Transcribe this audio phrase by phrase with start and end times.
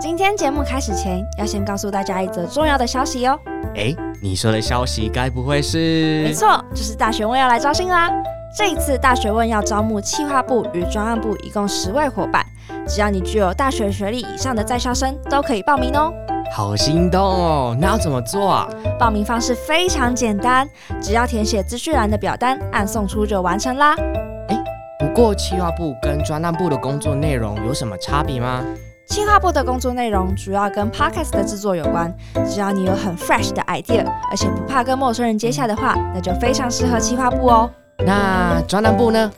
[0.00, 3.36] 今天节目开始前，要先告诉大家一则重要的消息哦。
[3.74, 6.22] 哎，你说的消息该不会是？
[6.22, 8.08] 没错，就是大学问要来招新啦。
[8.56, 12.46] 这一次大学问要招募企划部与专案部一共十位伙伴，
[12.86, 16.12] 只要你具有大学学历以上的在校生都可以报名哦。
[16.52, 17.76] 好心动哦！
[17.80, 18.68] 那要怎么做啊？
[19.00, 20.68] 报名方式非常简单，
[21.00, 23.96] 只要填写资讯栏的表单，按送出就完成啦。
[24.48, 24.56] 哎，
[25.00, 28.64] 不过企划部跟专案部的工作内容有什么差别吗？
[29.08, 32.14] 企划部的工作内容主要跟 Podcast 的制作有关，
[32.46, 37.70] 只要你有很 fresh 的 idea，而且不怕跟陌生人接洽的话，那就非常适合企划部哦。
[38.04, 39.32] 那专案部呢？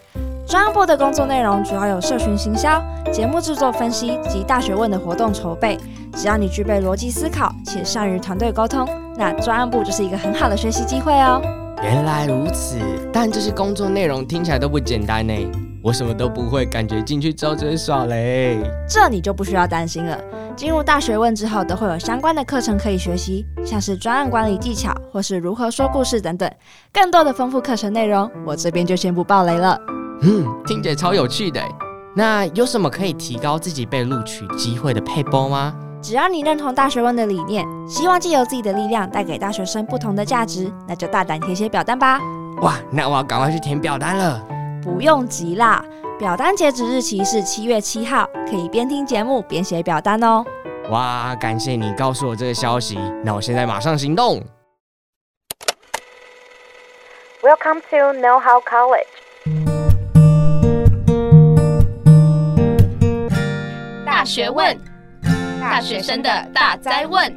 [0.47, 2.83] 专案部的工作内容主要有社群行销、
[3.13, 5.79] 节目制作分析及大学问的活动筹备。
[6.15, 11.41] 只要你具备逻辑思考且善于团队沟通，那专案部就是一个很好的学习机会哦。
[11.81, 12.77] 原来如此，
[13.13, 15.70] 但这些工作内容听起来都不简单呢。
[15.83, 18.59] 我什么都不会，感觉进去之后耍雷。
[18.89, 20.19] 这你就不需要担心了。
[20.55, 26.51] 进入大学问之后，都会有相关的课程可以学习，像是专案管理技巧或是如何说故事等等。
[26.93, 29.81] 更多的丰富课程内容，我这边就先不爆雷了。
[30.21, 31.63] 嗯，听起来超有趣的。
[32.15, 35.75] 那有什么可以提高自己被录取机会的配波吗？
[36.03, 42.21] 只要你认同大学问的理念，希望借由自己的力量带给大学生不同的价值，那就大胆填写表单吧。
[42.61, 44.43] 哇，那我要赶快去填表单了。
[44.91, 45.83] 不用急啦，
[46.19, 50.45] 表单截止日期是七月七号，可以边听节目边写表单哦。
[50.91, 54.43] 哇，感谢你告诉我这个消息，那我现在马上行动。
[57.41, 59.07] Welcome to Know How College。
[64.05, 64.77] 大学问。
[65.61, 67.33] 大学生的大哉问，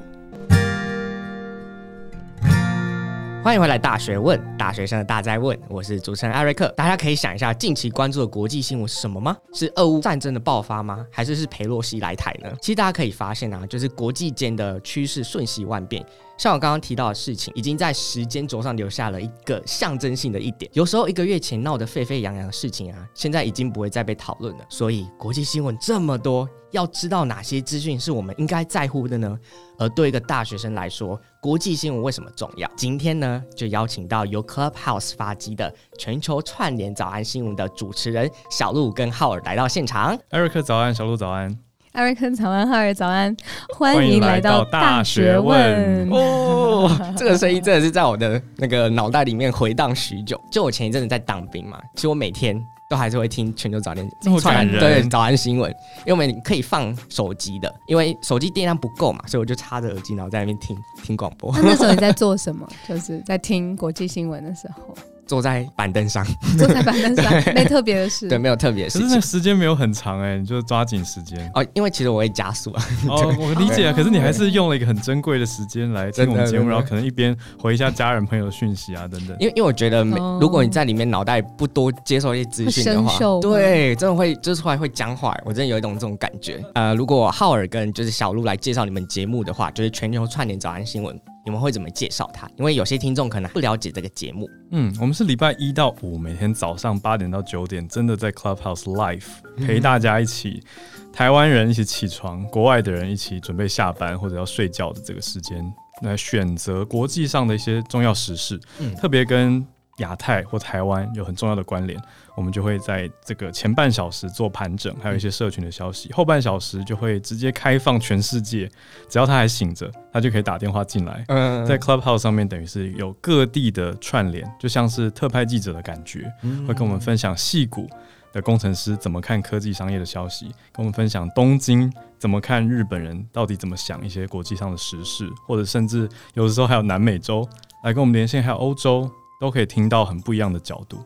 [3.44, 3.78] 欢迎回来！
[3.78, 6.70] 大学问，大学生的大灾问，我是主持人艾瑞克。
[6.78, 9.36] 大家可以想一下，近期关注的国际新闻是什么吗？
[9.54, 11.06] 是俄乌战争的爆发吗？
[11.12, 12.50] 还是是佩洛西来台呢？
[12.62, 16.02] 其实大家可以发现啊，就是国际间的趋势瞬息万变。
[16.38, 20.70] 像我刚刚提到的事情，已经在时间轴上留下了一个象征性的一点。
[20.74, 24.66] 有时候一个月前闹得沸沸扬扬的事情啊，现在已经不会再被讨论了。
[24.68, 29.38] 所以国际新闻这么多，要知道哪些资讯是我们应该在乎的呢？
[29.78, 32.70] 而对一个大学生来说，国际新闻为什么重要？
[32.76, 40.18] 今天呢，就邀请到由 Clubhouse 发机的全球串联早安新闻的主持人小鹿跟浩尔来到现场。
[40.32, 41.58] 艾瑞克早安，小鹿早安。
[41.94, 43.36] 艾瑞克早安，浩尔早安，
[43.78, 46.90] 欢迎来到大学问哦！
[47.16, 50.40] 这个声音真的是在我的那个脑袋里面回荡许久。
[50.52, 52.60] 就我前一阵子在当兵嘛，其实我每天
[52.90, 54.10] 都还是会听全球早安
[54.40, 61.54] 串对早安新闻，因为我们可以放手机的，因为手机电量不够嘛，所以我就插着耳机，然后在那边听听广播。
[61.56, 62.68] 那那时候你在做什么？
[62.90, 64.96] 就是在听国际新闻的时候。
[65.26, 66.26] 坐在板凳上，
[66.58, 68.28] 坐在板凳上，没特别的事。
[68.28, 69.00] 对，没有特别的事。
[69.00, 71.66] 可是那时间没有很长哎、欸，你就抓紧时间哦。
[71.74, 72.86] 因为其实我会加速啊。
[73.08, 73.94] 哦， 我理解啊。
[73.94, 79.36] 可是你还是用了一个很珍贵的时间来听我们节目，然后可能一边回一下家人朋友的讯息啊等等。
[79.40, 80.04] 因为因为我觉得，
[80.40, 85.38] 如果你在里面脑袋不多接受一些资讯的话，对，真的会就是后来会僵化。
[85.46, 86.64] 我真的有一种这种感觉。
[86.76, 91.20] 呃，如果浩尔跟就是小鹿来介绍你们节目的话，就是全球串联早安新闻。
[91.46, 92.50] 你们会怎么介绍它？
[92.58, 94.50] 因为有些听众可能不了解这个节目。
[94.72, 99.26] 嗯，我们是礼拜一到五每天早上八点到九点，真的在 Clubhouse Live
[99.58, 100.64] 陪大家一起，
[101.02, 105.64] 嗯、台湾人一起起床，国外的人一起准备下班或者要睡觉的这个时间，
[106.02, 109.66] 来选择国际上的一些重要时事，嗯、特别跟
[109.98, 112.00] 亚太或台湾有很重要的关联。
[112.36, 116.12] 我们就会在这个前半小时做盘整，还有一些社群的消息。
[116.12, 118.68] 后半小时就会直接开放全世界，
[119.08, 121.24] 只要他还醒着，他就可以打电话进来。
[121.28, 126.32] 嗯，在 Clubhouse 上面，等于是有各地的串联，就像是特派记者的感觉，
[126.68, 127.88] 会跟我们分享戏骨
[128.32, 137.48] 的工程师怎么看科技商业的消息，跟我们分享东京怎么看日本人到底怎么想一些国际上的时事，或者甚至有的时候还有南美洲
[137.84, 139.08] 来跟我们连线，还有欧洲，
[139.44, 140.98] 都可以听到很不一样的角度。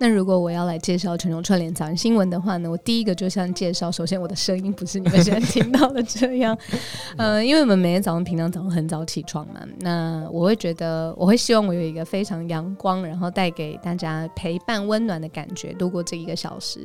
[0.00, 6.58] 那如果我要来介绍全球串联早安新闻的话呢，我第一个就像介绍，首先我的声音不是你们现在听到的这样，
[7.16, 16.84] 呃，因为我们每天早上平常早上很早起床嘛，那我会觉得我会希望我有一个非常阳光，然后带给大家陪伴温暖的感觉度过这一个小时。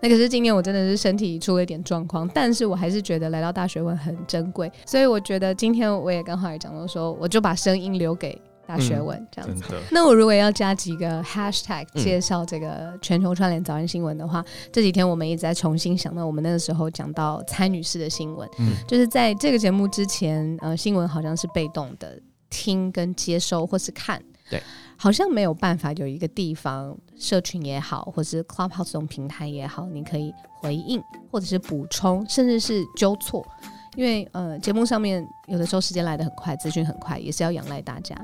[0.00, 8.36] 那可是今天我真的是身体出了一点状况，但是我还是觉得来到大学问很珍贵，所以我觉得今天我也刚好也讲到说，我就把声音留给。
[8.70, 22.16] 大学问这样子，嗯、那我如果要加几个 hashtag 介绍这个全球串联早安新闻的话，嗯、这几天我们一直在重新想到我们那个时候讲到蔡女士的新闻，嗯，就是在这个节目之前，呃，新闻好像是被动的
[22.48, 24.62] 听跟接收或是看，对，
[24.96, 33.44] 好像没有办法有一个地方，社群也好，或是 Clubhouse 这种平台也好，你可以回应或者是补充，甚至是纠错。
[33.96, 38.16] 因为呃，节目上面有的时候时间来得很快，资讯很快，也是要仰赖大家。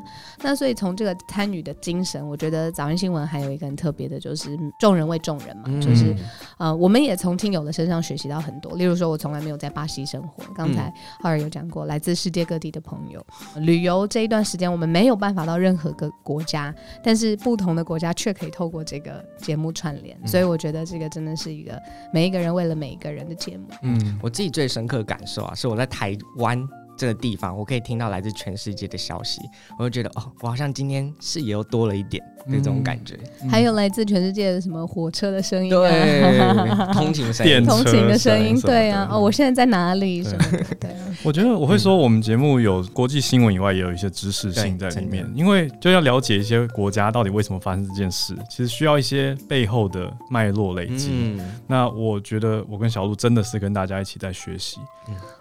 [0.42, 6.14] 那所以从这个参与的精神，我觉得早安新闻还有一个很特别的，就是众人为众人嘛，嗯、就是
[6.58, 8.76] 呃，我们也从听友的身上学习到很多。
[8.76, 13.24] 例如说，我从来没有在巴西生活，刚才浩尔有讲过，来自世界各地的朋友
[13.56, 20.16] 旅游这一段时间，我们没有办法到任何个国家，但是不同的国家却可以透过这个节目串联。
[20.26, 21.80] 所以我觉得这个真的是一个
[22.12, 23.64] 每一个人为了每一个人的节目。
[23.82, 25.54] 嗯，我自己最深刻的感受啊。
[25.54, 26.62] 是我在台湾
[26.96, 29.40] 这个地方，我可以听到来自全世界的消息，
[29.78, 32.22] 我就觉得哦，我好像今天视野又多了一点。
[32.48, 33.18] 那种感觉，
[33.50, 36.22] 还有来自全世界的什么火车的声音，对，
[36.94, 40.22] 通勤声音，通勤的声音，对啊，哦，我现在在哪里？
[40.22, 41.16] 什么的，对啊。
[41.24, 51.36] 我觉得我会说，我们节目有国际新闻以外，也有一些知识性在里面，因为就要了解一些国家到底为什么发生这件事，其实需要一些背后的脉络累积。
[51.66, 54.78] 那我觉得我跟小鹿真的是跟大家一起在学习。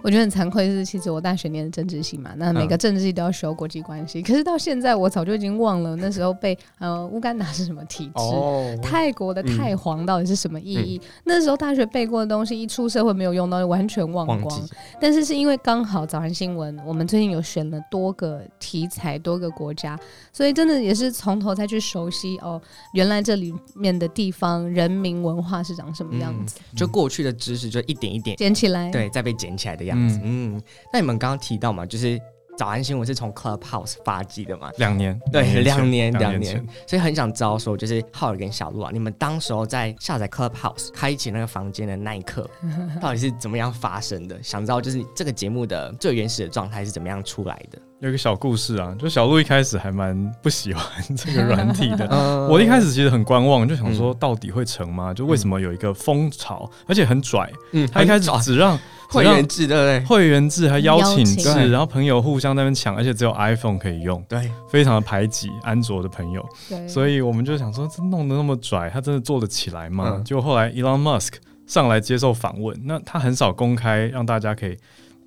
[0.02, 7.06] 我觉得很惭愧的是，其实我大学念的政治系嘛，那每个政治系都要学国际关系，可是到现在我早就已经忘了那时候被呃。
[7.15, 8.12] 乌干达是什么体制？
[8.15, 11.00] 哦、泰国的太皇到底是什么意义？
[11.01, 14.42] 嗯、那时候大学背过的东西，一出社会没有用到，完全忘光。
[14.42, 14.69] 忘。
[15.00, 19.97] 但是是因为刚好早安新闻，我们最近有选了多个题材、多个国家，
[20.33, 22.62] 所以真的也是从头再去熟悉哦，
[22.94, 26.59] 原来这里面的地方、人民、文化是长什么样子。
[26.74, 30.19] 嗯、就过去的知识，就一点一点捡起来，对，再被捡起来的样子。
[30.24, 30.62] 嗯，嗯，
[30.92, 32.20] 那你们刚刚提到嘛，就是。
[32.58, 34.72] 早安新闻是从 Clubhouse 发迹的嘛？
[34.78, 42.50] 两年，对，两年，两年，所以很想知道说，就是浩尔跟小鹿啊，你们当时候在下载 Clubhouse 开启那个房间的那一刻，
[43.02, 44.42] 到底是怎么样发生的？
[44.42, 47.78] 想知道就是这个节目的最原始的状态是怎么样出来的？
[48.01, 50.83] 有一个小故事啊，就小鹿一开始还蛮不喜欢
[51.15, 52.07] 这个 软体的，
[52.50, 55.13] 我一开始其实很观望，就想说到底会成吗？
[55.13, 58.77] 就为什么有一个风潮，而且很拽，嗯，他一开始只让。
[59.07, 60.03] 会员制对不对？
[60.06, 66.44] 会员制还邀请制，请然后朋友互相在那边抢，而且只有 iPhone 可以用，对，非常的排挤安卓的朋友。
[66.68, 70.15] 对，所以我们就想说，这弄得那么拽，他真的做得起来吗？
[70.18, 71.33] 嗯、结果后来 Elon Musk
[71.68, 74.75] 上来接受访问，那他很少公开让大家可以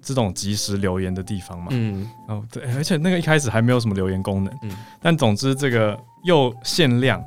[0.02, 1.68] 这种即时留言的地方嘛。
[1.70, 4.52] 嗯，哦对，而且那个一开始还没有什么留言功能。
[4.62, 7.22] 嗯，但总之这个又限量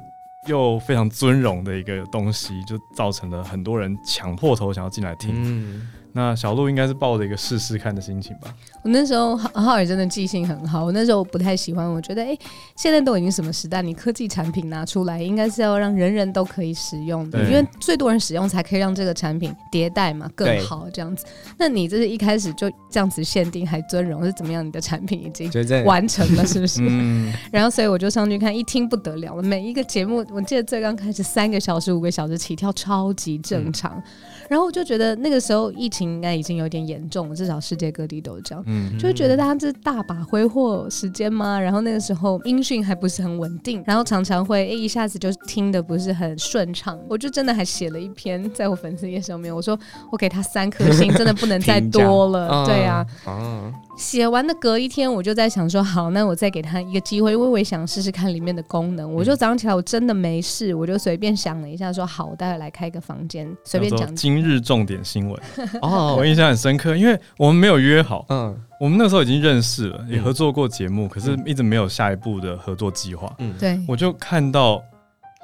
[0.47, 5.31] 又非常尊荣的一个东西，就造成了很多人抢破头想要进来听。
[5.35, 5.89] 嗯。
[6.13, 8.53] 那小鹿应该是抱着一个试试看的心情吧。
[8.83, 10.83] 我那时候浩尔真的记性很好。
[10.83, 12.39] 我那时候不太喜欢，我觉得哎、欸，
[12.75, 21.25] 现在都已经什么时代，你科技产品拿出来，应该是要让人人都可以使用的，对因为最多人使用才可以让这个产品迭代嘛，更好这样子。
[21.57, 24.65] 那你这是一开始就这样子限定还尊荣是怎么样？
[24.65, 25.49] 你的产品已经
[25.85, 26.81] 完成了，是不是？
[26.87, 29.43] 嗯、然后所以我就上去看，一听不得了了。
[29.43, 33.93] 每一个节目，我记得最刚开始三个小时、五个小时起跳，超级正常。
[33.97, 34.03] 嗯
[34.51, 41.59] 然后我就觉得那个时候疫情应该已经有点严重了，至少世界各地都这样，嗯，就会觉得大家这大把挥霍时间吗？
[41.59, 46.99] 然后那个时候音讯还不是很稳定，然后常常会诶一下子就听的不是很顺畅。
[47.09, 49.77] 我就真的还写了一篇在我粉丝页上面，我说
[50.11, 53.71] 我给他三颗星， 真的不能再多了，对呀，啊。
[53.97, 59.13] 写完的隔一天，我就在想说，好，那我再给他一个机会，因为我也想试试看里面的功能。
[59.13, 64.15] 我就早上起来，我真的没事，我就随便想了一下，说好，我待会来开个房间，随便讲。
[64.15, 65.39] 今日重点新闻
[65.81, 73.31] 哦，我印象很深刻，因为我们没有约好， 嗯，我们那时候已经认识了，也合作过节目，可是一直没有下一步的合作计划。
[73.39, 74.81] 嗯，对，我就看到。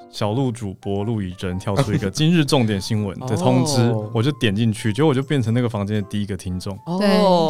[0.10, 6.78] 小鹿主播陆以真跳出一个今日重点新闻 的通知，哦、我就点进去，结果我就变成那个房间的第一个听众。
[7.00, 7.08] 对，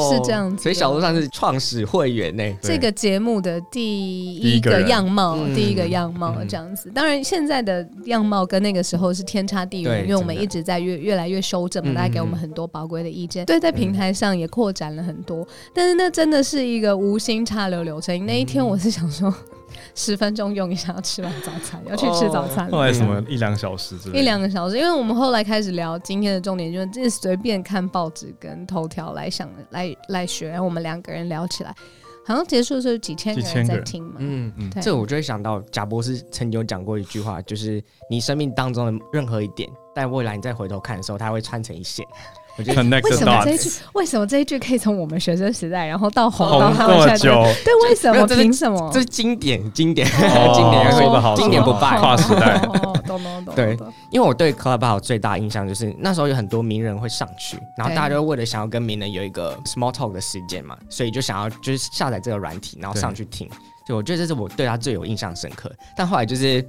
[0.10, 0.64] 是这样子。
[0.64, 6.90] 所以小鹿算是创始会员呢，这个节目的第一个样貌，第一个样貌这样子。
[6.90, 13.46] 当然，现在的样貌跟那个时候是天差地远，因为我们一直在越越来越修正嘛，大家给我们很多宝贵的意见。
[13.46, 18.26] 对，在平台上也扩展了很多，但是那真的是一个无心插柳柳成荫。
[18.26, 19.34] 那一天我是想说。
[19.98, 22.70] 十分钟用一下，要吃完早餐，要去吃早餐。
[22.70, 31.76] 后来什么一两小时之类，一两个小时，因为我们后来开始聊今天的重点，就是这随便看报纸跟头条来想来来学，然后我们两个人聊起来，
[32.28, 34.18] 好像结束的时候几千个人在听嘛。
[34.20, 42.06] 嗯嗯，对这我就会想到贾博士曾经有讲过一句话，就是你生命当中的任何一点，在未来你再回头看的时候，它会串成一线。
[42.58, 43.70] 为什么这一句？
[43.94, 47.18] 为什么这一句可以从我们学生时代，然后到红到他们现在？
[47.18, 48.26] 对，为什么？
[48.28, 48.90] 凭什么？
[48.92, 50.08] 这是经典，经典，
[50.54, 52.58] 经典，说得好，经典不败，跨时代。
[53.06, 53.56] 懂懂懂。
[53.56, 53.78] 对，
[54.12, 63.50] 因为我对 Clubhouse 最大印象就是那时候有很多名人会上去，然后大家就为了想要跟名人有一个 small talk 的时间嘛，所以就想要就是下载这个软体，然后上去听。
[63.88, 65.72] 就我觉得这是我对他最有印象深刻。
[65.96, 66.62] 但后来就是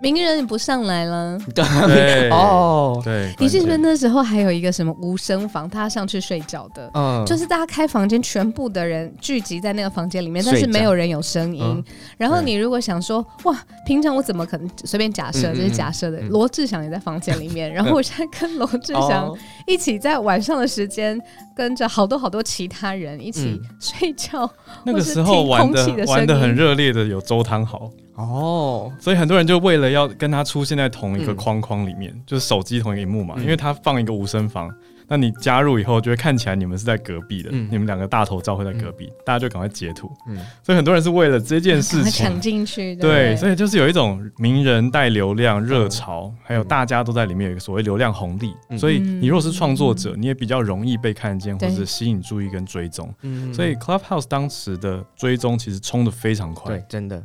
[0.00, 1.38] 名人不上来了。
[1.54, 2.28] 对。
[2.30, 11.62] 哦，对，你是不记得那时候还有一个什么无声房，他上去睡觉的，嗯，就是大家开房间，全部的人聚集在那个房间里面，但是没有人有声音。
[11.64, 11.84] 嗯。
[12.16, 16.18] 然后你如果想说，哇，平常我怎么可能随便假设，这是假设的。
[16.18, 16.28] 嗯。
[16.28, 19.38] 罗志祥也在房间里面， 然后我现在跟罗志祥哦。
[19.66, 21.20] 一起在晚上的时间，
[21.56, 24.48] 跟着好多好多其他人一起睡觉。
[24.84, 26.18] 那个时候玩的或是听空气的声音。
[26.18, 33.42] 玩的很热烈的有周汤豪，哦，所以很多人就为了要跟他出现在同一个框框里面，就是手机同一个荧幕嘛，嗯。
[33.42, 34.72] 因为他放一个无声房，
[35.06, 37.68] 那你加入以后就会看起来你们是在隔壁的，嗯。
[37.70, 40.38] 你们两个大头照会在隔壁，大家就赶快截图，嗯。
[40.62, 48.78] 所以很多人是为了这件事情抢进去，对，所以以就是有一种名人带流量热潮，还有大家都在里面有一个所谓流量红利，嗯。
[48.78, 53.12] 所以你如果是创作者，你也比较容易被看见，或者是吸引注意跟追踪。
[53.20, 53.52] 嗯。
[53.52, 56.76] 所以 Clubhouse 当时的追踪其实冲的非常快。
[56.76, 57.22] 对，，真的，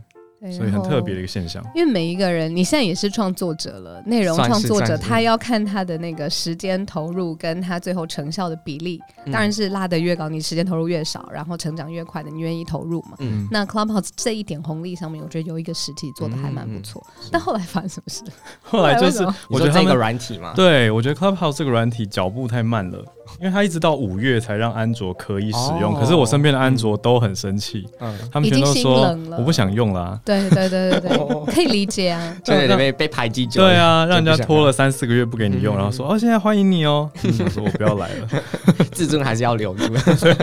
[0.49, 1.63] 所以很特别的一个现象。
[1.75, 13.17] 因为每一个人，你现在也是创作者了，内容创作者，他要看他的那个时间投入跟他最后成效的比例，嗯当然是拉得越高，你时间投入越少，然后成长越快的，你愿意投入嘛？
[13.19, 17.05] 嗯，那 Clubhouse 这一点红利上面，我觉得有一个实体做的还蛮不错。
[17.07, 18.23] 嗯但后来发生什么事？
[18.61, 23.05] 后来就是我觉得这个软体嘛，对我觉得 Clubhouse 这个软体脚步太慢了，
[23.41, 32.37] 因为他一直到五月才让安卓可以使用，哦可是我身边的安卓都很生气，嗯，他们全都已经心说冷了我不想用啦、对对对对 哦对，可以理解啊。
[32.45, 37.09] 对对被被排挤久了，对啊，让人家拖了三四个月不给你用，嗯然后说哦，现在欢迎你哦。
[37.23, 38.27] 嗯我说我不要来了。
[38.93, 39.91] 自尊还是要留住。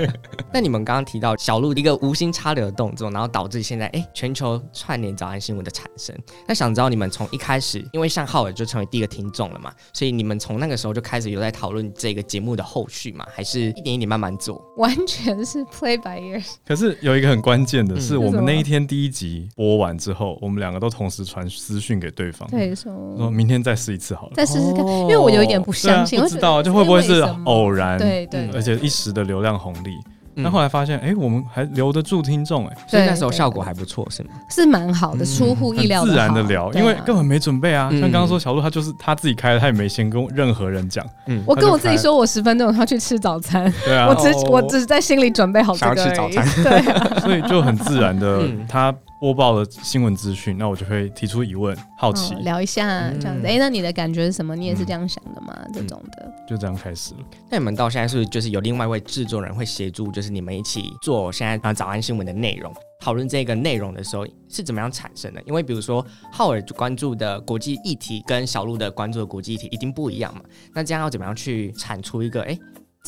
[0.53, 6.13] 那你们刚刚提到小鹿一个无心插柳的动作，然后导致现在哎、全球串联早安新闻的产生。
[6.47, 14.61] 那想知道你们从一开始，因为像浩尔就成为第一个听众了嘛，所以你们从那个时候就开始有在讨论这个节目的后续嘛，还是一点一点慢慢做？
[14.77, 16.45] 完全是 play by ear。
[16.67, 24.33] 可是有一个很关键的嗯是，我们那一天第一集播完之后，我们两个都同时传私讯给对方，对，说说明天再试一次好了。
[24.35, 27.99] 再试试看，哦因为我有一点不相信，不知道就会不会是偶然？
[27.99, 29.97] 对对嗯而且一时的流量红利。
[30.39, 30.43] 嗯。
[30.43, 34.31] 那后来发现，哎，我们还留得住听众，哎，所以那时候效果还不错，是吗？
[34.49, 37.89] 是蛮好的，嗯出乎意料的自然的聊，因为根本没准备啊。
[37.93, 38.01] 嗯。
[38.01, 41.05] 像刚刚说小鹿，他就是他自己开的，他也没先跟任何人讲。
[41.27, 44.09] 嗯，我跟我自己说，我十分钟要去吃早餐，对啊。
[44.09, 44.45] 我，只哦。
[44.49, 46.49] 我只是在心里准备好这个想要吃早餐。
[46.63, 53.43] 对啊， 所以就很自然的嗯，他播报了新闻资讯，那我就会提出疑问，好奇哦，聊一下这样子。
[53.43, 54.55] 嗯哎，那你的感觉是什么？
[54.55, 55.57] 你也是这样想的吗？
[55.73, 57.21] 这种的，就这样开始了。
[57.51, 62.73] 那你们到现在是不是就是有另外一位制作人会协助，就是你们一起做现在啊早安新闻的内容？
[63.01, 65.43] 讨论这个内容的时候是怎么样产生的？
[65.47, 70.43] 因为比如说浩尔关注的国际议题跟小鹿的关注的国际议题一定不一样嘛，
[70.75, 72.59] 那这样要怎么样去产出一个哎？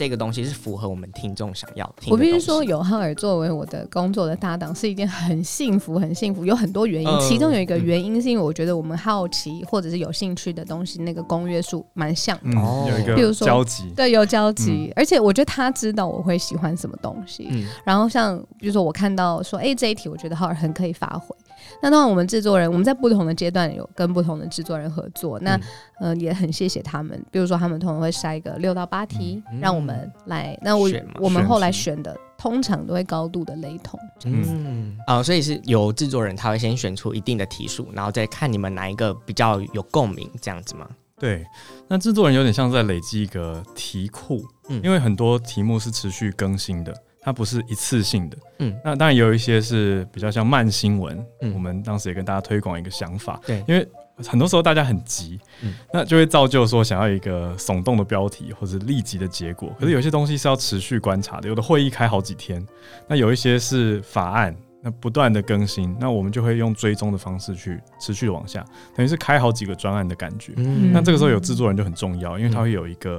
[0.01, 2.13] 这个东西是符合我们听众想要听的。
[2.13, 7.09] 我必须说，有浩尔作为我的工作的搭档是一件很幸福、很幸福，有很多原因。
[7.11, 12.45] 嗯其中有一个原因是因为我觉得我们好奇或者是有兴趣的东西，那个公约数蛮像的。
[12.45, 13.93] 嗯，哦有一个比如说交集。
[13.95, 17.49] 对，有交集，而且我觉得他知道我会喜欢什么东西。
[17.51, 21.37] 嗯然后像比如说我看到说，哎，这一题我觉得浩尔很可以发挥。
[21.83, 25.57] 那当然，我们制作人我们在不同的阶段有跟不同的制作人合作，那、
[26.01, 27.21] 嗯呃也很谢谢他们。
[27.31, 30.59] 比如说他们通常会筛一个六到八题，嗯让我们来。
[30.63, 33.99] 那我我们后来选的通常都会高度的雷同。
[34.25, 40.87] 嗯啊、所以是由制作人他会先选出一定的题数，然后再看你们哪一个比较有共鸣，这样子吗？
[41.19, 41.45] 对，
[41.87, 48.37] 那制作人有点像在累积一个题库，嗯因为很多题目是持续更新的，它不是一次性的。
[48.59, 53.87] 嗯那当然有一些是比较像慢新闻，嗯我们当时也跟大家推广一个想法，对因为
[54.27, 59.75] 很多时候大家很急，嗯那就会造就说想要一个耸动的标题或者立即的结果。
[59.79, 62.65] 可是有些东西是要持续观察的，有的会议开好几天，
[63.09, 68.63] 那有一些是法案，那不断的更新，那我们就会用追踪的方式去持续往下，
[68.95, 70.53] 等于是开好几个专案的感觉。
[70.57, 73.19] 嗯那这个时候有制作人就很重要，因为他会有一个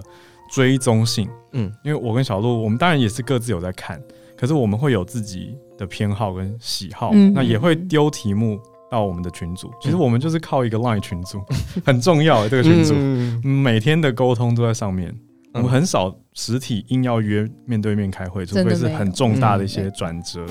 [0.52, 1.28] 追踪性。
[1.54, 4.02] 嗯因为我跟小鹿，我们当然也是各自有在看，
[4.38, 9.72] 可是我们会有自己的偏好跟喜好，嗯那也会丢题目到我们的群组。
[9.82, 11.42] 其实我们就是靠一个 Line 群组，
[11.86, 15.14] 很重要的这个群组，嗯每天的沟通都在上面。
[15.54, 20.46] 我嗯们很少实体硬要约面对面开会，除非是很重大的一嗯些转折，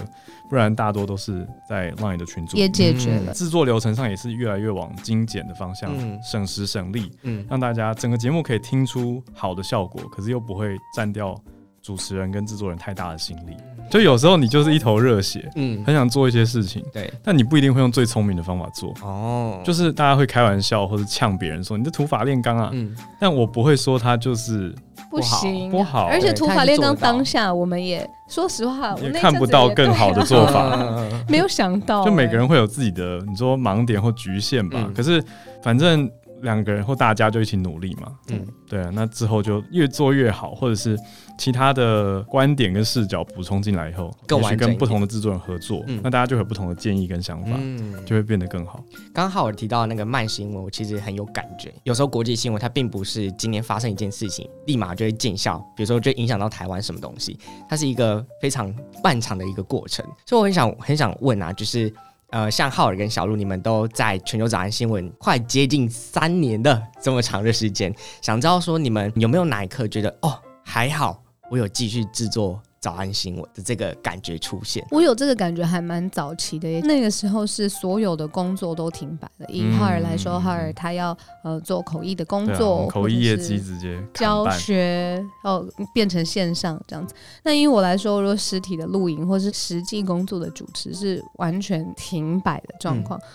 [0.49, 2.69] 不然大多都是在 Line 的群组也。
[2.69, 3.33] 解决了。
[3.33, 7.11] 制作流程上也是越来越往精简的方向，嗯省时省力。
[7.23, 11.35] 嗯让大家整个节目可以听出好的效果，可是又不会占掉
[11.83, 13.57] 主持人跟制作人太大的心力。
[13.91, 18.95] 就有时候你就是一头热血，嗯，很想做一些事情，对但你不一定会用最聪明的方法做。
[19.03, 24.73] 哦，就是是大家会开玩笑或者呛别人说你这土法炼钢啊，嗯但我不会说他就是
[25.11, 26.07] 不行，不好。
[26.07, 30.79] 而且土法炼钢当下，我们也说实话，也看不到更好的做法，
[31.29, 34.91] 没有想到，就每个人会有自己的你说盲点或局限吧。
[34.95, 35.23] 可是
[35.63, 36.11] 反正。
[36.43, 40.99] 两个人或大家就一起努力嘛，嗯，对啊，那之后就越做越好，或者是
[41.39, 48.83] 其他的观点跟视角补充进来以后，更完整，跟不同的制作人合作，嗯，那大家就有不同的建议跟想法，嗯，就会变得更好。
[49.13, 51.73] 刚好我提到那个慢新闻，我其实很有感觉。
[51.85, 60.05] 有时候国际新闻它并不是今年发生一件事情，立马就会见效，比如说就影响到台湾什么东西，它是一个非常漫长的一个过程。
[60.27, 61.93] 所以我很想很想问啊，就是。
[62.31, 72.63] 呃，像浩尔跟小鹿，你们都在全球早安新闻快接近三年的这么长的时间，想知道说你们有没有哪一刻觉得哦，还好，我有继续制作。
[72.81, 76.81] 早安新闻的这个感觉出现，我有这个感觉还蛮早期的耶。
[76.81, 79.47] 那个时候是所有的工作都停摆了。
[79.49, 87.15] 以哈尔来说，哈尔他要呃做口译的工作，口译业绩直接教学哦变成线上这样子。
[87.43, 93.19] 那因为我来说，如果实体的录影或是实际工作的主持是完全停摆的状况。
[93.19, 93.29] 嗯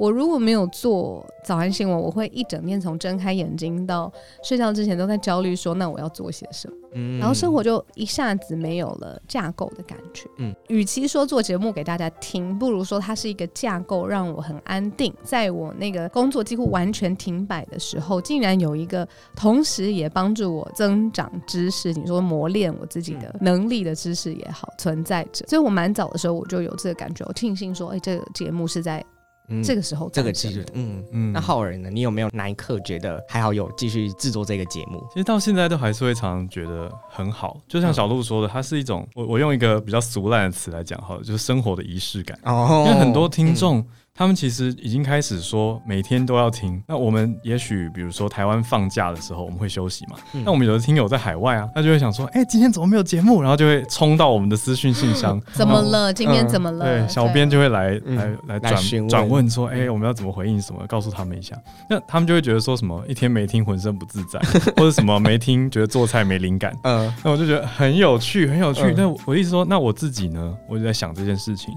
[0.00, 4.10] 我如果没有做早安新闻，我会一整天从睁开眼睛到
[4.42, 6.76] 睡觉之前都在焦虑，说那我要做些什么？
[6.94, 10.26] 嗯，然后生活就一下子没有了架构的感觉。
[10.38, 15.12] 嗯，与其说做节目给大家听，不如说它是一个架构，让我很安定。
[15.22, 25.46] 在我那个工作几乎完全停摆的时候，竟然有一个同时也帮助我增长知识，你说磨练我自己的能力的知识也好，存在着。
[25.46, 29.04] 所以我蛮早的时候我就有这个感觉，我庆幸说，哎，这个节目是在。
[29.50, 31.90] 嗯、这个时候，这个其实，嗯嗯，那浩然呢？
[31.90, 35.04] 你有没有哪一刻觉得还好有继续制作这个节目？
[35.12, 42.38] 其实到现在都还是会常常觉得很好，就像小鹿说的，它是一种我我用一个比较俗烂的词来讲，好了，就是生活的仪式感。
[42.44, 43.78] 哦，因为很多听众。
[43.78, 46.82] 嗯他们其实已经开始说每天都要听。
[46.86, 50.16] 那我们也许比如说台湾放假的时候我们会休息嘛？
[50.34, 53.40] 嗯、那我们有的听友在海外啊，他就会想说：哎、欸，今天怎么没有节目？
[53.40, 56.12] 然后就会冲到我们的私讯信箱，怎么了？
[56.12, 56.84] 今天怎么了？
[56.84, 60.84] 对，小编就会来来来转转问说：哎、欸，我们要怎么回应什么？
[60.86, 61.56] 告诉他们一下。
[61.88, 64.38] 那他们就会觉得说什么一天没听浑身不自在，
[64.76, 66.76] 或者什么没听觉得做菜没灵感。
[66.82, 68.82] 嗯，那我就觉得很有趣，很有趣。
[68.82, 70.54] 嗯、那我意思说，那我自己呢？
[70.68, 71.72] 我就在想这件事情。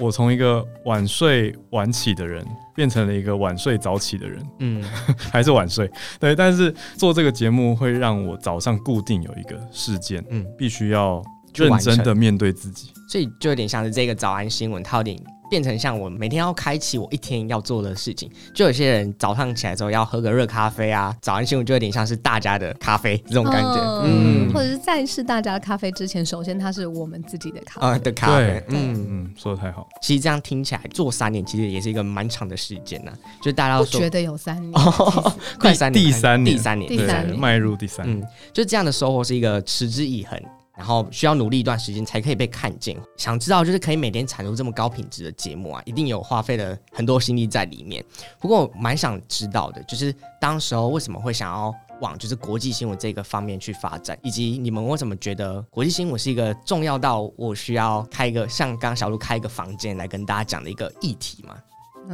[0.00, 4.82] 我从一个晚睡晚起的人变成了一个晚睡早起的人，嗯，
[5.32, 6.34] 还是晚睡，对。
[6.34, 11.22] 但是做这个节目会让我早上固定有一个事件，嗯，必须要
[11.54, 15.18] 认真的面对自己，所以就有点像是这个早安新闻，它有点。
[15.50, 27.86] 变成像我每天要开启我一天要做的事情，就有些人早上起来之后要喝个热咖啡啊，早安新闻就有点像是大家的咖啡这种感觉，嗯，或者是在是大家的咖啡之前，首先它是我们自己的咖啡。
[27.86, 29.86] 啊的咖啡，嗯嗯，说的太好。
[30.02, 34.72] 其实这样听起来做三年其实也是一个蛮长的时间呢，就大家都觉得有三年，
[35.58, 37.38] 快三年，第三年，第三年，第三年。
[37.38, 40.40] 迈入第三年，嗯，就这样的收获是一个持之以恒。
[40.78, 42.96] 然后需要努力一段时间才可以被看见。
[43.16, 48.02] 想知道就是可以每天产出这么高品质的节目啊，一定有花费了很多心力在里面。
[48.38, 61.56] 不过我蛮想知道的，就是当时候为什么会想要往就是国际新闻这个方面去发展，以及你们为什么觉得国际新闻是一个重要到我需要开一个像刚小鹿开一个房间来跟大家讲的一个议题吗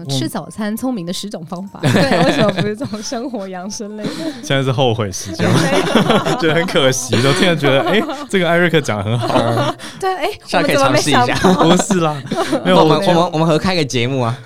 [0.01, 0.05] 吗？
[0.09, 1.81] 吃早餐，聪明的十种方法。
[1.83, 4.11] 对，为什么不是这种生活养生类的？
[4.43, 5.47] 现在是后悔时间，
[6.41, 7.15] 觉得很可惜。
[7.23, 9.75] 都听了觉得，哎，这个艾瑞克讲的很好。
[10.01, 11.27] 对，哎，下次可以尝试一下。
[11.55, 12.21] 不是啦，
[12.65, 14.37] 没有，我们我们我们合开个节目啊，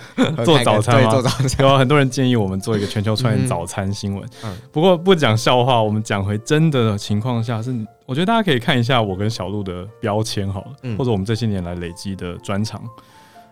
[0.44, 1.10] 做早餐吗？
[1.10, 1.66] 做早餐。
[1.66, 4.24] 有很多人建议我们做一个全球串联早餐新闻。
[4.44, 4.54] 嗯。
[4.72, 7.74] 不过不讲笑话，我们讲回真的情况下，是
[8.06, 12.80] 我觉得大家可以看一下我跟小鹿的标签好了，或者我们这些年来累积的专长。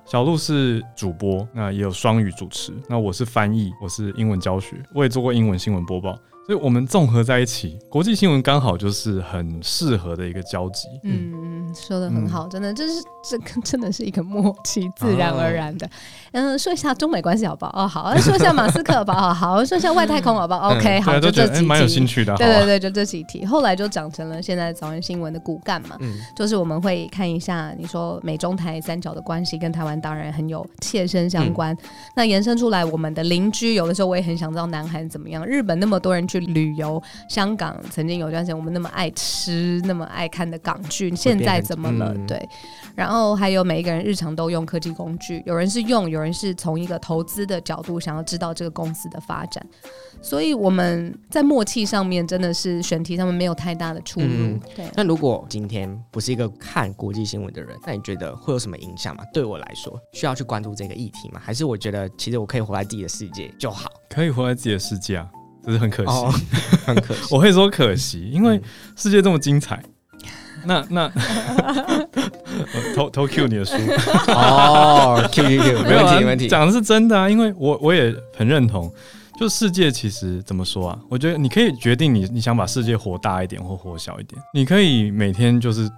[0.06, 2.72] 小鹿是主播，那也有双语主持。
[2.88, 6.16] 那我是翻译，我是英文教学，我也做过英文新闻播报。
[6.46, 10.86] 所以我们综合在一起，国际新闻刚好就是很适合的一个交集。
[11.02, 11.32] 嗯，
[11.76, 15.88] 说的很好，真的，这是这个真的是一个默契，自然而然的。
[16.32, 17.72] 嗯，说一下中美关系好不好？
[17.74, 18.14] 哦，好。
[18.18, 19.32] 说一下马斯克好不好？
[19.32, 19.64] 好。
[19.64, 21.18] 说一下外太空好不好？OK，好。
[21.18, 22.34] 就这几题，蛮有兴趣的。
[22.36, 23.46] 对对对，就这几题。
[23.46, 25.96] 后来就长成了现在早安新闻的骨干嘛。
[26.00, 31.74] 嗯，就是我们会看一下，你说美中台三角的关系跟台湾当然很有切身相关。
[32.14, 36.26] 那延伸出来，我们的邻居有的时候我也很想知道南韩怎么样，日本那么多人。
[36.26, 42.14] 去旅游，香港曾经有段时间，我们那么爱吃、那么爱看的港剧，现在怎么了？
[42.14, 42.48] 嗯、对，
[42.94, 49.64] 然后还有每一个人日常都用科技工具，有人是用，有人是从一个投资的角度想要知道这个公司的发展，
[50.22, 54.26] 所以我们在默契上面真的是选题上面没有太大的出入。
[54.28, 59.24] 嗯、对，那如果今天不是一个看国际新闻的人，那你觉得会有什么影响吗？
[59.34, 61.40] 对我来说，需要去关注这个议题吗？
[61.42, 63.90] 还是我觉得其实我可以活在自己的世界就好？
[64.08, 65.28] 可以活在自己的世界啊。
[65.64, 66.32] 只是很可惜，哦、
[66.86, 67.22] 很可惜。
[67.34, 68.62] 我会说可惜，因为
[68.94, 69.82] 世界这么精彩。
[70.64, 71.08] 那那
[72.94, 73.74] 偷偷 Q 你的书
[74.28, 78.92] 哦，Q Q Q，没问题 没问题，讲的是真的啊，因为我我也很认同，
[79.38, 80.98] 就世界其实怎么说啊？
[81.08, 85.88] 我觉得你可以决定你你想把世界活大一点或活小一点，你可以每天就是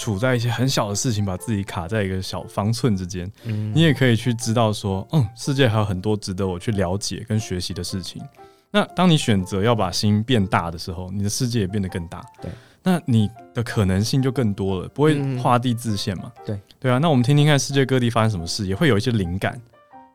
[0.00, 8.22] 处在一些很小的事情，把自己卡在一个小方寸之间，嗯，你也可以去知道说，嗯，世界还有很多值得我去了解跟学习的事情。
[8.70, 12.24] 那当你选择要把心变大的时候，你的世界也变得更大。
[12.42, 12.50] 对。
[12.84, 16.30] 那你的可能性就更多了，不会画地自限嘛？
[16.44, 19.60] 对对啊，那我们听听看世界各地发生什么事，也会有一些灵感。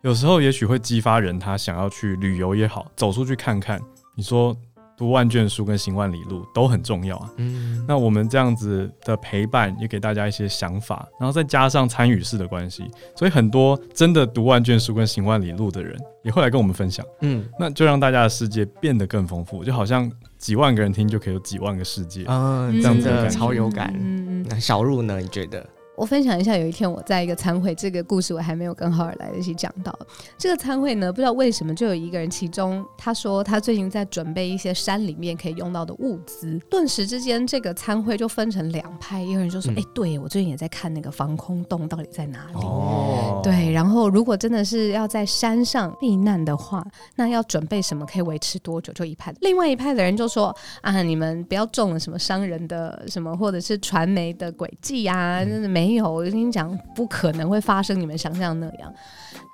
[0.03, 3.81] 有时候也许会激发人他想要去旅游也好，走出去看看。
[4.15, 4.55] 你说。
[4.99, 7.31] 读万卷书跟行万里路都很重要啊。
[7.37, 12.83] 嗯，那我们这样子的陪伴也给大家一些想法，然后再加上参与式的关系，
[13.15, 17.05] 所以很多真的读万卷书跟行万里路的人也会来跟我们分享。
[17.21, 22.23] 嗯，那就让大家的世界变得更丰富，就好像几万个人听就可以有几万个世界。
[22.27, 23.93] 嗯，这样子超有感。
[23.95, 25.19] 嗯，那小鹿呢？
[25.19, 25.63] 你觉得？
[25.99, 29.93] 我分享一下，有一天我在一个餐会，这个故事我还没有跟浩尔来得及讲到。
[30.37, 42.55] 这个餐会呢，不知道为什么就有一个人，其中他说他最近在准备一些山里面可以用到的物资，顿时之间这个餐会就分成两派，一个人就说：“哎、嗯，欸、对我最近也在看那个防空洞到底在哪里。
[42.61, 46.81] 哦”对，然后如果真的是要在山上避难的话，
[47.17, 48.93] 那要准备什么可以维持多久？
[48.93, 49.33] 就一派。
[49.41, 58.93] 另外一派的人就说：“啊，你们不要中了什么商人的什么，或者是传媒的诡计啊，真的没。”没有，我跟你讲，不可能会发生你们想象那样。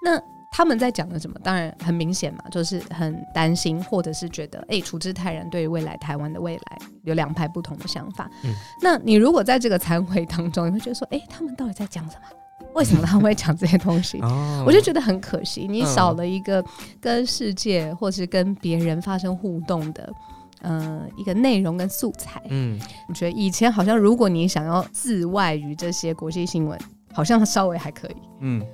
[0.04, 0.22] 那
[0.52, 1.40] 他们在讲的什么？
[1.44, 8.30] 当然很明显嘛，就是很担心，或者是觉得，哎、欸，处之泰然，对于未来台湾的未来有两派不同的想法。
[8.44, 12.22] 嗯，那你如果在这个参会当中，你会觉得说，哎、欸，他们到底在讲什么？
[12.74, 14.20] 为什么他们会讲这些东西？
[14.66, 16.64] 我就觉得很可惜，你少了一个
[17.02, 20.14] 跟世界或是跟别人发生互动的。
[20.66, 26.80] 呃，一个内容跟素材，嗯，我觉得以前好像如果你想要自外于这些国际新闻，
[27.14, 28.66] 好像稍微还可以，嗯。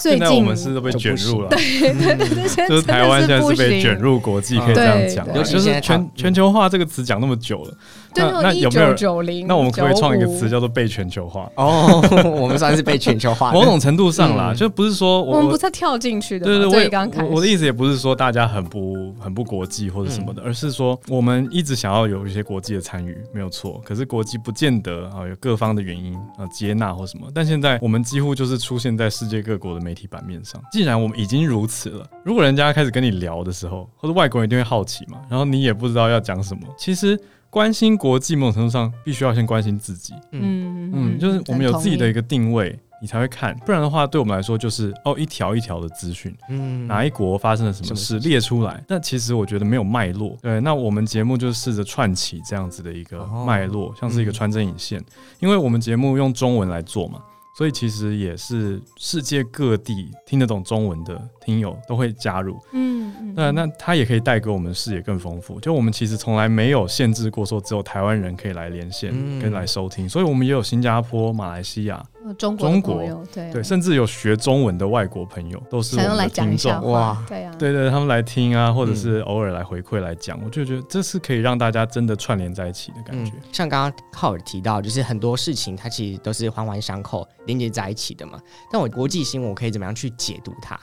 [0.00, 7.74] 最近我们是都被卷入了， 对对对，就是台湾现在是被卷入国际，可以这样讲，就是全全球化这个词讲那么久了，
[8.16, 9.22] 那那有没有？
[9.46, 11.50] 那我们可不可以创一个词叫做被全球化？
[11.56, 12.02] 哦，
[12.40, 23.80] 我们算是被全球化，某种程度上啦，就不是说我们不是跳进去的，对对，我刚开，我的意思也不是说大家很不很不国际或者什么的，而是说我们一直想要有一些国际的参与，没有错。
[23.84, 36.62] 可是国际不见得啊有各方的原因啊接纳或什么，但现在我们几乎就是出现在世界各国的媒体版面上，既然我们已经如此了，如果人家开始跟你聊的时候，或者外国人一定会好奇嘛，然后你也不知道要讲什么。
[36.78, 40.14] 其实关心国际，某种程度上必须要先关心自己。
[40.30, 50.36] 嗯嗯，就是我们有自己的一个定位，你才会看，不然的话，对我们来说就是哦一条一条的资讯，嗯，哪一国发生了什么事列出来，那其实我觉得没有脉络。
[50.40, 55.04] 对，那我们节目就试着串起这样子的一个脉络，像是一个穿针引线，
[55.40, 57.20] 因为我们节目用中文来做嘛。
[57.60, 65.58] 所以其实也是世界各地听得懂中文的听友都会加入，嗯，嗯，那那他也可以带给我们视野更丰富。
[65.58, 69.10] 就我们其实从来没有限制过说只有台湾人可以来连线
[69.40, 72.00] 跟来收听，所以我们也有新加坡、马来西亚。
[72.38, 83.32] 中国，中国对对，甚至有学中文的外国朋友都是我们的听众哇，对啊，对对，他们来听啊，或者是偶尔来回馈来讲，我就觉得这是可以让大家真的串联在一起的感觉。
[83.50, 88.38] 像刚刚浩尔提到，就是很多事情它其实都是环环相扣、连接在一起的嘛。
[88.70, 90.78] 但我国际新闻我可以怎么样去解读它？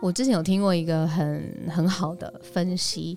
[0.00, 3.16] 我之前有听过一个很很好的分析。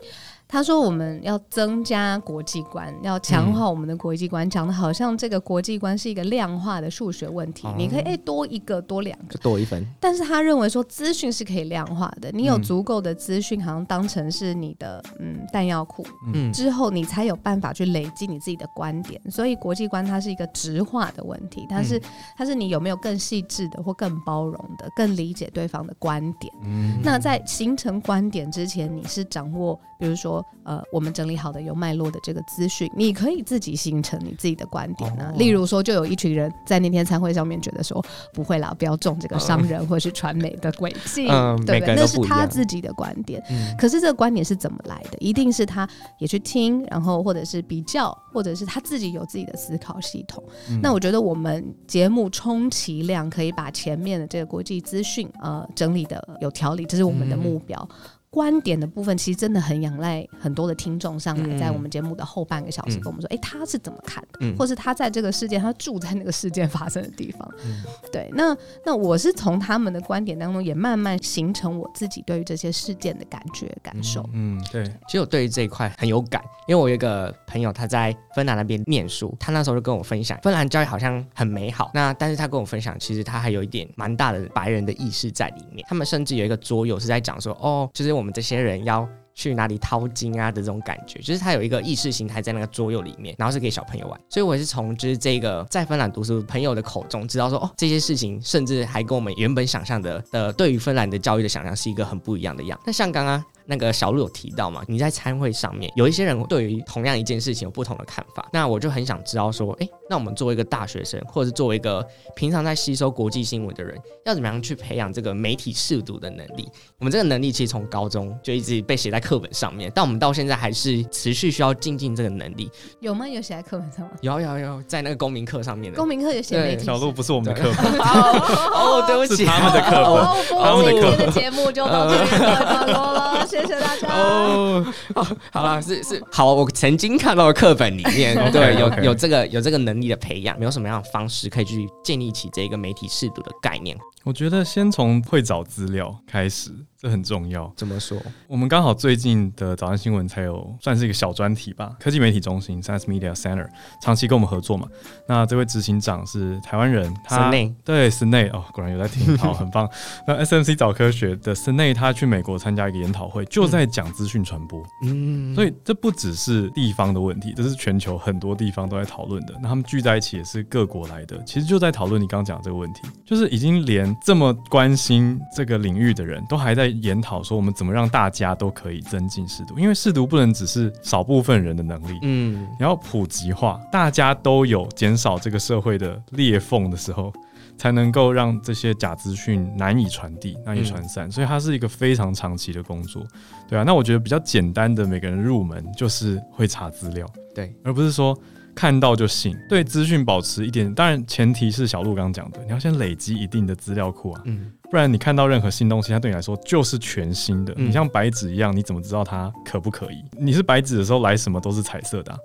[0.52, 7.68] 他说：“我们要增加国际观，要强化我们的国际观，讲的、嗯、好像这个国际观是一个量化的数学问题。
[7.68, 9.86] 嗯、你可以诶、欸、多一个多两个，就多一分。
[10.00, 19.22] 但是他认为说资讯是可以量化的，你有足够的资讯，好像当成是你的嗯弹药库，嗯，之后你才有办法去累积你自己的观点。
[19.30, 22.02] 所以国际观它是一个直化的问题，它是、嗯、
[22.36, 26.52] 它是你有没有更细致的或更包容的，更理解对方的观点。
[26.66, 35.32] 嗯，那在形成观点之前，你是掌握。”比如说，呃，我们整理好的有脉络的这个资讯，你可以自己形成你自己的观点呢、啊。
[35.34, 41.96] 哦、例如说，就有一群人在那天餐会上面觉得说，不会啦，不要中这个商人或是传媒的诡计，嗯、对不对？
[41.96, 43.44] 那是他自己的观点。
[43.52, 45.18] 嗯、可是这个观点是怎么来的？
[45.20, 45.86] 一定是他
[46.18, 50.42] 也去听，然后或者是比较，或者是他自己有自己的思考系统。
[50.70, 57.90] 嗯、那我觉得我们节目充其量可以把前面的这个国际资讯呃整理的有条理，这是我们的目标。
[58.32, 67.52] 嗯观点的部分，其实真的很仰赖很多的听众上来，嗯、在我们节目的后半个小时跟我们说，哎、嗯欸，他是怎么看的，嗯、或是他在这个事件，他住在那个事件发生的地方。
[67.66, 74.24] 嗯、对，那那我是从他们的观点当中，也慢慢形成我自己对于这些事件的感觉感受。
[74.34, 85.84] 嗯，对，其实我对于这一块很有感，因为我有一个朋友他在芬兰那边念书，他那时候就跟我分享，芬兰教育好像很美好，那但是他跟我分享，其实他还有一点蛮大的白人的意识在里面。
[85.90, 89.08] 他们甚至有一个桌游是在讲说，哦，就是我们这些人要。
[89.36, 94.20] 去哪里淘金啊的这种感觉，就是它有一个意识形态在那个桌游里面，然后是给小朋友玩。
[94.28, 102.78] 所以我是从就是这个在芬兰读书朋友的口中知道说，哦，这些事情甚至还跟我们原本想象的的，对于芬兰的教育的想象是一个很不一样的样。
[102.86, 103.42] 那像刚刚。
[103.70, 104.84] 那个小鹿有提到嘛？
[104.88, 112.06] 你在餐会上面有一些人对于同样一件事情有不同的看法，那我就很想知道说，哎，那我们作为一个大学生，或者是作为一个
[112.36, 116.68] 平常在吸收国际新闻的人，要怎么样去培养这个媒体试读的能力？
[116.98, 122.72] 我们这个能力其实从高中就一直被写在课本上面，但我们到现在还是持续需要精进这个能力。
[123.02, 123.28] 有吗？
[123.28, 124.12] 有写在课本上吗？
[124.22, 126.00] 有有有，在那个公民课上面的。
[126.00, 126.86] 公民课有写媒体。
[126.86, 127.86] 小鹿不是我们的课本。
[128.02, 130.60] 哦，对不起，他们的课本。
[130.60, 131.32] 他们的课本。
[131.32, 134.08] 节目就到这里告一段落了， 谢谢大家。
[134.14, 143.98] 哦，好，好了，是是，好，我曾经看到的课本里面， 对，有有这个有这个能力的培养，没有什么样的方式可以去建立起这个媒体适度的概念？
[144.24, 146.72] 我觉得先从会找资料开始。
[147.02, 147.72] 这很重要。
[147.78, 148.22] 怎么说？
[148.46, 151.96] 我们刚好最近的早安新闻才有算是一个小专题吧。
[151.98, 153.66] 科技媒体中心 Science Media Center
[154.02, 154.86] 长期跟我们合作嘛。
[155.26, 159.90] 那这位执行长是台湾人，他内对森内哦，果然有在听，好， 很棒。
[160.28, 164.84] 那 SMC 早科学的森内他去美国参加一个研讨会，就在讲资讯传播。
[165.06, 169.54] 嗯，所以这不只是地方的问题，这是全球很多地方都在讨论的。
[169.62, 176.89] 那他们聚在一起也是各国来的，其实就在讨论你刚刚讲这个问题，就是已经连这么关心这个领域的人都还在。
[176.92, 187.32] 研讨说我们怎么让大家都可以增进识读，因为识读不能只是少部分人的能力，嗯，你要普及化，大家都有减少这个社会的裂缝的时候，
[187.78, 191.28] 才能够让这些假资讯难以传递、难以传散。
[191.28, 193.26] 嗯、所以它是一个非常长期的工作，
[193.68, 193.84] 对啊。
[193.84, 197.26] 那我觉得比较简单的，每个人入门就是会查资料，
[197.56, 198.38] 对，而不是说
[198.80, 199.54] 看到就信。
[199.68, 204.72] 对资讯保持一点，当然前提是小鹿刚刚讲的，你要先累积一定的资料库啊，嗯。
[204.90, 207.74] 不然你看到任何新东西，它对你来说就是全新的。
[207.76, 210.24] 你像白纸一样，你怎么知道它可不可以？
[210.32, 212.40] 你是白纸的时候来什么都是彩色的啊。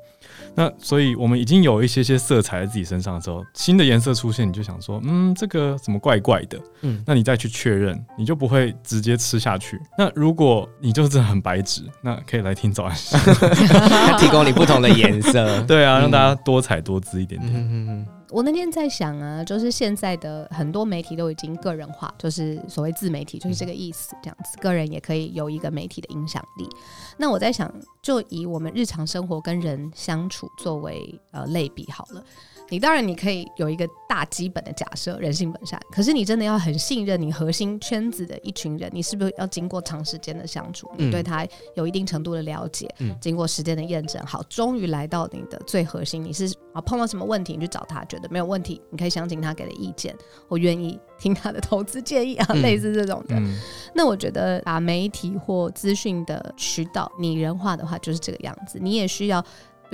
[0.57, 6.59] 那所以我们已经有一些些色彩在自己身上的时候，新的颜色出现，你就想说，嗯，这个怎么怪怪的？
[6.83, 9.81] 嗯，那你再去确认，你就不会直接吃下去。
[9.99, 12.97] 那如果你就是很白纸，那可以来听早安，
[14.19, 15.61] 提供你不同的颜色。
[15.63, 17.53] 对啊，让大家多彩多姿一点点。
[17.53, 18.07] 嗯嗯嗯。
[18.35, 26.69] 我那天在想啊，就是现在的很多媒体都已经个人化，就是所谓自媒体，就是这个意思，这样子，个人也可以有一个媒体的影响力。
[27.17, 32.25] 那我在想，就以我们日常生活跟人相处作为呃类比好了。
[32.71, 35.81] 你当然你可以有一个大基本的假设，人性本善。
[35.91, 41.47] 可是你真的要很信任你核心圈子的一群人，你是不是要经过长时间的相处，你对他
[41.77, 46.25] 有一定程度的了解，嗯、经过时间的验证，好，终于来到你的最核心。
[46.25, 50.17] 你是啊碰到什么问题，你去找他，觉得没有问题，你可以相信他给的意见，
[50.49, 53.37] 我愿意听他的投资建议啊，嗯、类似这种的。
[53.37, 53.59] 嗯、
[53.95, 58.79] 那我觉得把媒体或资讯的渠道拟人化的话，就是这个样子。
[58.81, 59.45] 你也需要。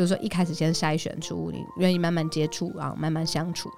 [0.01, 3.69] 比如说，一开始先筛选出你愿意慢慢接触啊，慢慢相处，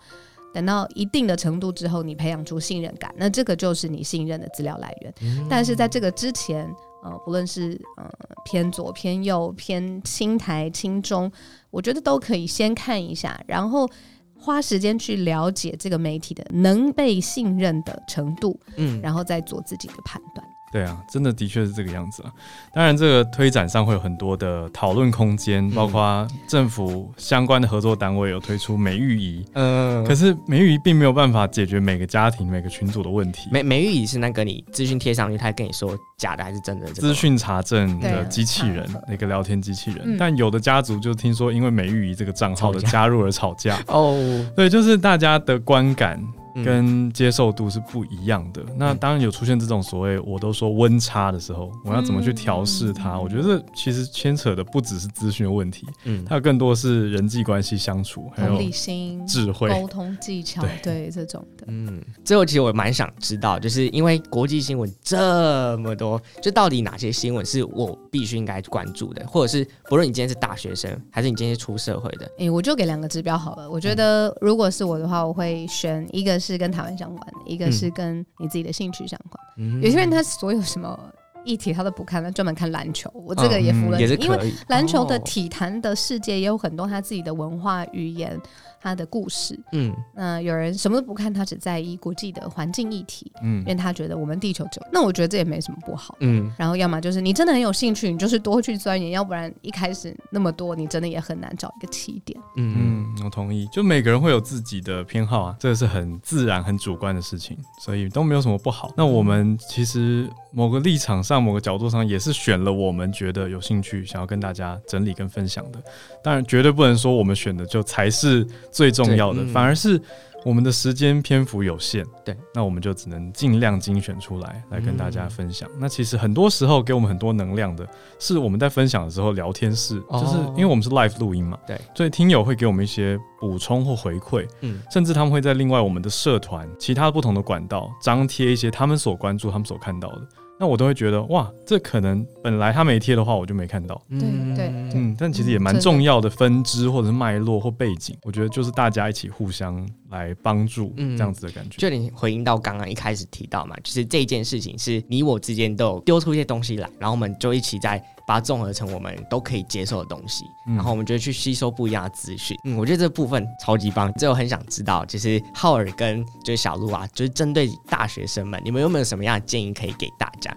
[0.55, 5.13] 等到一定的程度之后，你培养出信任感，那这个就是你信任的资料来源。
[5.21, 6.65] 嗯、但是在这个之前，
[7.03, 8.09] 呃，不论是呃
[8.45, 11.29] 偏左、偏右、偏青台、青中，
[11.73, 13.91] 我觉得都可以先看一下，然后
[14.39, 20.47] 花时间去了解这个媒体的能被信任的程度，嗯，然后再做自己的判断。
[20.73, 22.33] 对啊，真的的确是这个样子啊。
[22.73, 33.51] 当然，这个推展上会有很多的讨论空间，包括政府相关的合作单位有推出美育仪，嗯，可是美育仪并没有办法解决每个家庭、每个群组的问题。
[33.53, 36.87] 美美育仪是那个你资讯贴上去，他跟你说假的还是真的？
[36.93, 40.01] 资讯查证的机器人，那个聊天机器人。
[40.05, 43.79] 嗯、但有的家族就听说，因为美育仪这个账号的加入而吵架。
[43.89, 44.17] 哦，
[44.57, 46.19] 对，就是大家的观感。
[46.65, 48.63] 跟接受度是不一样的。
[48.69, 53.15] 嗯、那当然有出现这种所谓我都说温差的时候，我要怎么去调试它？
[53.15, 61.65] 嗯、我觉得这其实牵扯的不只是资讯问题，嗯，它更多是人际关系相处，还有理性、智慧、沟通技巧，对，对这种的。
[61.69, 73.71] 嗯，最后其实我蛮想知道，就是因为国际新闻这么多，就到底哪些新闻是我必须应该关注的，或者是不论你今天是大学生，还是你今天是出社会的，哎、欸，我就给两个指标好了。
[73.71, 76.42] 我觉得如果是我的话，我会选一个。
[76.43, 79.45] 是跟台湾相关的，一个是跟你自己的兴趣相关。
[79.57, 80.99] 嗯、有些人他所有什么
[81.45, 83.11] 议题他都不看，他专门看篮球。
[83.15, 88.39] 我这个也服了，因为篮球的体坛的世界也有很多他自己的文化语言。
[88.83, 108.93] 他的故事，嗯，那有人什么都不看，他只在意国际的环境议题，嗯，因为他觉得我们地球就，那我觉得这也没什么不好，嗯，然后要么就是你真的很有兴趣，你就是多去钻研，要不然一开始那么多，你真的也很难找一个起点，嗯嗯，我同意，就每个人会有自己的偏好啊，这个是很自然、很主观的事情，所以都没有什么不好。
[108.97, 115.81] 那我们其实某个立场上、某个角度上，也是选了我们觉得有兴趣、想要跟大家整理跟分享的，
[116.21, 118.45] 当然绝对不能说我们选的就才是。
[118.73, 120.01] 最重要的，反而是
[120.45, 125.71] 我们的时间篇幅有限，对，那我们就只能尽量精选出来，来跟大家分享。
[125.79, 127.87] 那其实很多时候给我们很多能量的，
[128.19, 140.23] 是我们在分享的时候聊天室，就是因为我们是 live 录音嘛，对，所以听友会给我们一些补充或回馈，嗯，甚至他们会在另外我们的社团其他不同的管道张贴一些他们所关注、他们所看到的。
[140.63, 144.01] 那我都会觉得哇，这可能本来他没贴的话，我就没看到。
[144.09, 144.21] 对
[144.55, 151.77] 对，嗯，但其实也蛮重要的分支或者是脉络或背景，我觉得就是大家一起互相来帮助这样子的感觉。
[151.79, 158.01] 就你回应到刚刚一开始提到嘛，就是这件事情是你我之间都有丢出一些东西来，然后我们就一起在。
[158.25, 162.57] 把它综合成我们都可以接受的东西，嗯、然后我们就去吸收不一样的资讯。
[162.63, 164.13] 嗯，我觉得这部分超级棒。
[164.13, 170.57] 最后很想知道，就是浩尔跟就是小鹿啊，就是针对大学生们，你们有没有什么样的建议可以给大家？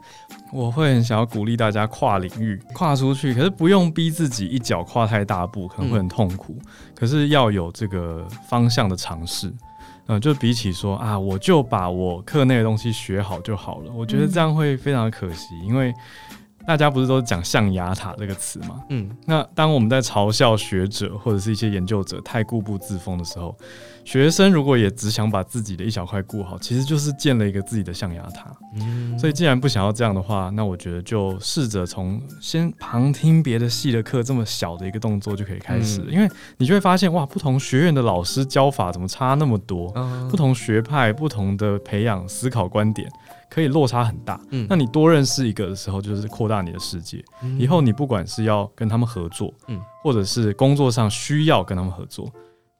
[0.55, 6.55] 我会很想要鼓励大家跨领域、跨出去，可是不用逼自己一脚跨太大步，可能会很痛苦。
[6.59, 6.65] 嗯、
[6.95, 9.47] 可是要有这个方向的尝试。
[10.07, 15.93] 嗯、呃，就比起说啊，我就把我课内的东西学好就好了，我觉得这样会非常的可惜，因为。
[16.67, 18.83] 大家不是都讲象牙塔这个词吗？
[18.89, 23.55] 嗯，那当我们在嘲笑学者或者是一些研究者太固步自封的时候，
[24.03, 28.51] 学生如果也只想把自己的一小块顾好，其实就是建了一个自己的象牙塔。
[28.75, 43.07] 嗯，所以既然不想要这样的话，那我觉得就试着从先旁听别的系的课这么小的一个动作就可以开始，嗯，因为你就会发现哇，不同学院的老师教法怎么差那么多，嗯，不同学派不同的培养思考观点。
[43.49, 47.23] 可以落差很大，嗯，那你多认识一个的时候，就是扩大你的世界。
[47.41, 52.29] 嗯，以后你不管是要跟他们合作，嗯，或者是工作上需要跟他们合作，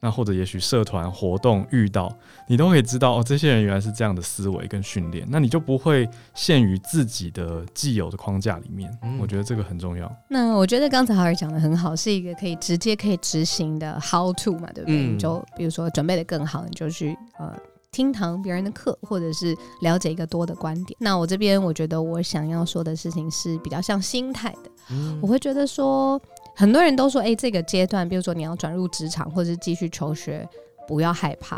[0.01, 2.13] 那或者也许社团活动遇到，
[2.47, 8.91] 你都可以知道哦，这些人原来是这样的思维跟训练，那你就不会限于自己的既有的框架里面。
[9.03, 10.11] 嗯，我觉得这个很重要。
[10.29, 14.97] 那我觉得刚才浩尔讲的很好，是一个可以直接可以执行的 how to 嘛，对不对？
[14.99, 17.55] 嗯，你就比如说准备的更好，你就去呃。
[17.95, 20.97] 听堂别人的课，或者是了解一个多的观点。
[20.99, 24.69] 那我这边，我觉得我想要说的事情是比较像心态的。
[24.91, 26.21] 嗯，我会觉得说，
[26.53, 30.45] 很多人都说，哎，这个阶段，比如说你要转入职场，或者是继续求学，
[30.85, 31.57] 不要害怕。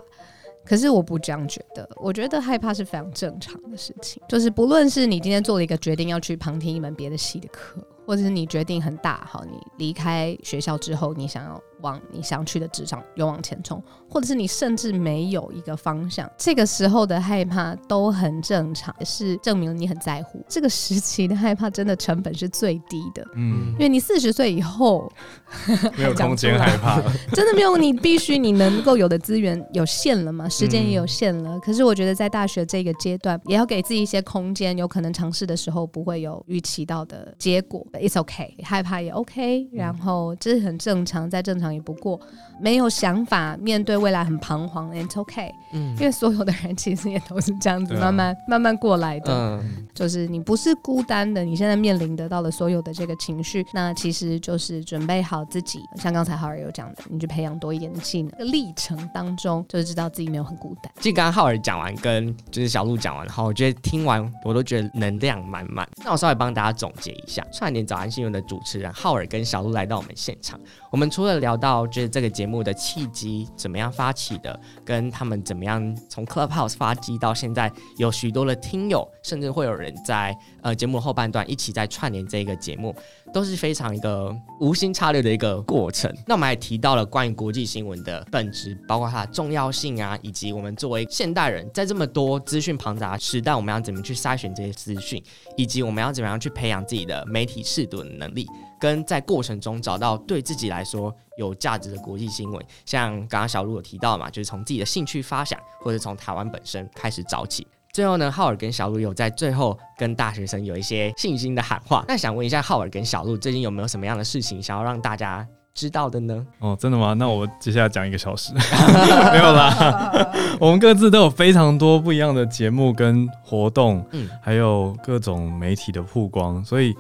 [0.63, 4.21] 可是我不这样觉得，我觉得害怕是非常正常的事情。
[4.29, 11.59] 就是不论是你今天做了一个决定，要去旁听一门别的系的课，或者是你决定很大，好，你离开学校之后，你想要。
[11.81, 20.43] 往你想去的职场勇往前冲，或者是你甚至没有一个方向，这个时候的害怕都很正常，也是证明了你很在乎。
[20.47, 25.11] 这个时期的害怕真的成本是最低的，嗯，因为你四十岁以后
[25.97, 27.01] 没有空间害怕，
[27.33, 31.55] 真的没有，你必须你能够有的资源有限了嘛，时间也有限了。
[31.55, 41.66] 嗯，可是我觉得在大学这个阶段，也要给自己一些空间，有可能尝试的时候不会有预期到的结果，It's okay，害怕也 OK，然后这是很正常，在正常。
[41.73, 42.19] 也不过
[42.59, 60.91] 没有想法，面对未来很彷徨，It's okay，嗯，因为所有的人其实也都是这样子慢慢、啊、慢慢过来的，嗯，就是你不是孤单的，你现在面临得到了所有的这个情绪，那其实就是准备好自己，像刚才浩尔有讲的，你去培养多一点的技能，历程当中就是知道自己没有很孤单。
[60.97, 65.87] 其实刚刚浩尔讲完，跟就是小鹿讲完，然后我觉得听完我都觉得能量满满。
[66.03, 70.59] 那我稍微帮大家总结一下，串联早安新闻的主持人浩尔跟小鹿来到我们现场，
[70.91, 82.95] 我们除了聊到就是这个节目的契机怎么样发起的，跟他们怎么样从 Clubhouse 发迹到现在有许多的听友，甚至会有人在呃节目后半段一起在串联这个节目，
[83.33, 86.13] 都是非常一个无心插柳的一个过程。
[86.25, 95.21] 那我们还提到了关于国际新闻的本质，包括它的重要性啊，以及我们作为现代人在这么多资讯庞杂时代，我们要怎么去筛选这些资讯，
[95.55, 98.47] 以及我们要怎么样去培养自己的媒体识读的能力。
[98.79, 107.65] 跟在过程中找到对自己来说有价值的国际新闻，像刚刚小路有提到嘛，就是从自己的兴趣发想，或者从台湾本身开始找起。
[107.93, 112.05] 最后呢，浩尔跟小路有在最后跟大学生有一些信心的喊话。
[112.07, 116.45] 那想问一下，浩尔跟小路最近有没有什么样的事情想要让大家知道的呢？
[116.59, 117.13] 哦，真的吗？
[117.13, 118.53] 那我接下来讲一个小时，
[119.33, 120.31] 没有啦。
[120.59, 126.95] 我们各自都有非常多不一样的节目跟活动，嗯，还有各种媒体的曝光，所以。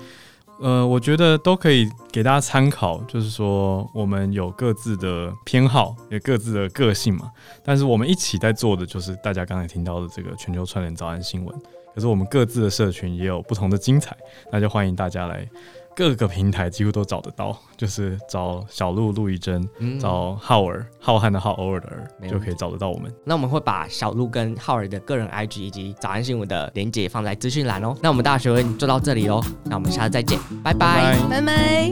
[0.59, 7.31] 呃，我觉得都可以给大家参考，就是说我们有各自的偏好，有各自的个性嘛。
[7.63, 11.55] 但是我们一起在做的，就是大家刚才听到的这个全球串联早安新闻。
[11.93, 14.15] 可是我们各自的社群也有不同的精彩，
[14.51, 15.47] 那就欢迎大家来。
[15.97, 23.11] 各个平台几乎都找得到，就是找小鹿陆一真，嗯、找浩尔浩瀚的浩偶尔的尔，就可以找得到我们。
[23.25, 27.95] 那我们会把小鹿跟浩尔的个人 IG 以及早安新闻的连结放在资讯栏哦。
[27.99, 31.91] 那我们大学问就到这里喽，那我们下次再见，拜拜拜拜。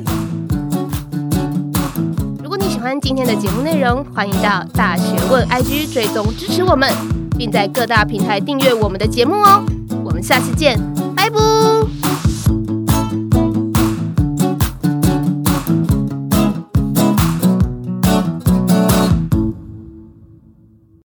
[2.44, 6.88] 如果你喜欢今天的节目内容，欢迎到大学问 IG 追踪支持我们，
[7.40, 9.66] 并在各大平台订阅我们的节目哦。
[10.04, 10.80] 我们下次见，
[11.16, 12.05] 拜拜。